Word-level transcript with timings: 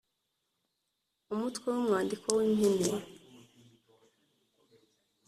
umutwe 1.33 1.65
w’umwandiko 1.73 2.27
w’impine 2.37 2.95